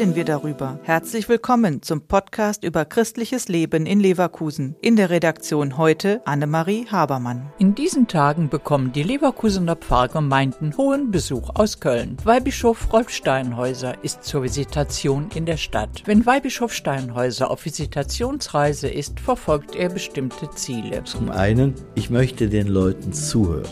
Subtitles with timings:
[0.00, 0.80] darüber.
[0.84, 4.74] Herzlich willkommen zum Podcast über christliches Leben in Leverkusen.
[4.80, 7.52] In der Redaktion heute Annemarie Habermann.
[7.58, 12.16] In diesen Tagen bekommen die Leverkusener Pfarrgemeinden hohen Besuch aus Köln.
[12.24, 16.02] Weihbischof Rolf Steinhäuser ist zur Visitation in der Stadt.
[16.06, 21.04] Wenn Weihbischof Steinhäuser auf Visitationsreise ist, verfolgt er bestimmte Ziele.
[21.04, 23.68] Zum einen, ich möchte den Leuten zuhören.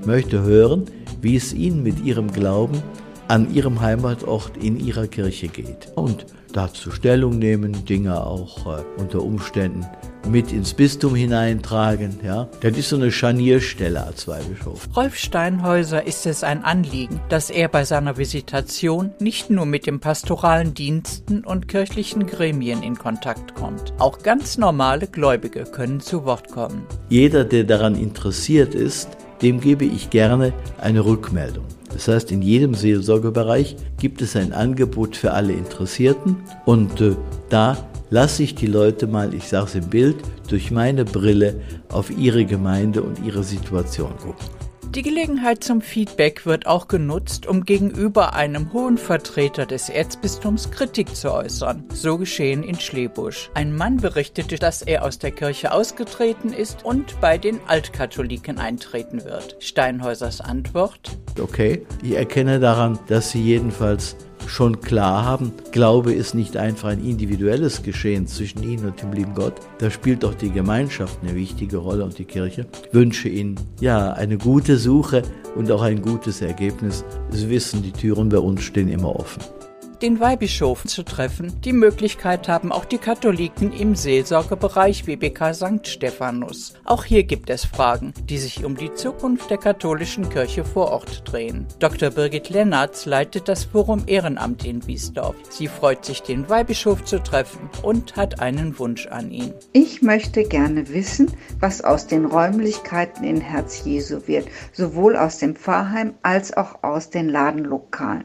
[0.00, 0.86] Ich möchte hören,
[1.20, 2.82] wie es ihnen mit ihrem Glauben
[3.28, 5.88] an ihrem Heimatort in ihrer Kirche geht.
[5.94, 9.86] Und dazu Stellung nehmen, Dinge auch äh, unter Umständen
[10.28, 12.18] mit ins Bistum hineintragen.
[12.24, 12.48] Ja?
[12.60, 14.88] Das ist so eine Scharnierstelle als Weihbischof.
[14.96, 20.00] Rolf Steinhäuser ist es ein Anliegen, dass er bei seiner Visitation nicht nur mit den
[20.00, 23.92] pastoralen Diensten und kirchlichen Gremien in Kontakt kommt.
[23.98, 26.86] Auch ganz normale Gläubige können zu Wort kommen.
[27.08, 29.08] Jeder, der daran interessiert ist,
[29.42, 31.64] dem gebe ich gerne eine Rückmeldung.
[31.96, 37.16] Das heißt, in jedem Seelsorgebereich gibt es ein Angebot für alle Interessierten und äh,
[37.48, 40.16] da lasse ich die Leute mal, ich sage es im Bild,
[40.46, 44.65] durch meine Brille auf ihre Gemeinde und ihre Situation gucken.
[44.96, 51.14] Die Gelegenheit zum Feedback wird auch genutzt, um gegenüber einem hohen Vertreter des Erzbistums Kritik
[51.14, 51.84] zu äußern.
[51.92, 53.50] So geschehen in Schlebusch.
[53.52, 59.22] Ein Mann berichtete, dass er aus der Kirche ausgetreten ist und bei den Altkatholiken eintreten
[59.26, 59.58] wird.
[59.60, 61.18] Steinhäusers Antwort?
[61.38, 64.16] Okay, ich erkenne daran, dass Sie jedenfalls
[64.48, 69.34] schon klar haben, Glaube ist nicht einfach ein individuelles Geschehen zwischen Ihnen und dem lieben
[69.34, 69.54] Gott.
[69.78, 72.66] Da spielt auch die Gemeinschaft eine wichtige Rolle und die Kirche.
[72.86, 75.22] Ich wünsche Ihnen ja eine gute Suche
[75.54, 77.04] und auch ein gutes Ergebnis.
[77.30, 79.55] Sie wissen, die Türen bei uns stehen immer offen
[80.02, 81.60] den Weihbischof zu treffen.
[81.62, 85.86] Die Möglichkeit haben auch die Katholiken im Seelsorgebereich WBK St.
[85.86, 86.74] Stephanus.
[86.84, 91.22] Auch hier gibt es Fragen, die sich um die Zukunft der katholischen Kirche vor Ort
[91.24, 91.66] drehen.
[91.78, 92.10] Dr.
[92.10, 95.36] Birgit Lennartz leitet das Forum Ehrenamt in Wiesdorf.
[95.48, 99.52] Sie freut sich, den Weihbischof zu treffen und hat einen Wunsch an ihn.
[99.72, 105.56] Ich möchte gerne wissen, was aus den Räumlichkeiten in Herz Jesu wird, sowohl aus dem
[105.56, 108.24] Pfarrheim als auch aus den Ladenlokalen.